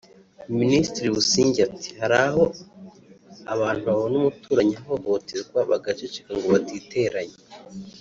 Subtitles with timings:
[0.59, 2.43] Minisitiri Busingye ati “Hari aho
[3.53, 7.37] abantu babona umuturanyi ahohoterwa bagaceceka ngo batiteranya